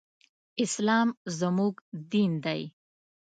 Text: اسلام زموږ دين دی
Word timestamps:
اسلام 0.63 1.09
زموږ 1.39 1.73
دين 2.11 2.31
دی 2.45 2.61